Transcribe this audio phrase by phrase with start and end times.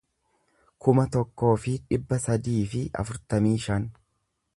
[0.85, 3.87] kuma tokkoo fi dhibba sadii fi afurtamii shan